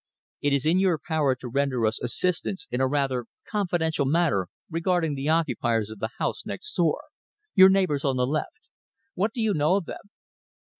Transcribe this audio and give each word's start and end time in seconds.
It 0.41 0.51
is 0.51 0.65
in 0.65 0.79
your 0.79 0.97
power 0.97 1.35
to 1.35 1.47
render 1.47 1.85
us 1.85 2.01
assistance 2.01 2.65
in 2.71 2.81
a 2.81 2.87
rather 2.87 3.27
confidential 3.47 4.03
matter 4.07 4.47
regarding 4.67 5.13
the 5.13 5.29
occupiers 5.29 5.91
of 5.91 5.99
the 5.99 6.09
house 6.17 6.43
next 6.43 6.73
door 6.73 7.01
your 7.53 7.69
neighbours 7.69 8.03
on 8.03 8.17
the 8.17 8.25
left. 8.25 8.67
What 9.13 9.31
do 9.31 9.41
you 9.41 9.53
know 9.53 9.75
of 9.75 9.85
them?" 9.85 10.01